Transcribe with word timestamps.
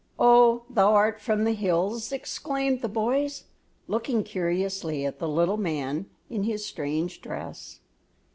"Oh, 0.17 0.63
thou 0.67 0.93
art 0.95 1.21
from 1.21 1.43
the 1.43 1.51
hills," 1.53 2.11
exclaimed 2.11 2.81
the 2.81 2.89
boys, 2.89 3.43
looking 3.87 4.23
curiously 4.23 5.05
at 5.05 5.19
the 5.19 5.29
little 5.29 5.57
man 5.57 6.09
in 6.27 6.41
his 6.41 6.65
strange 6.65 7.21
dress. 7.21 7.81